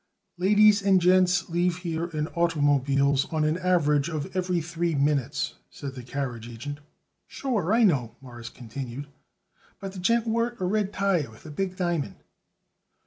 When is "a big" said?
11.45-11.75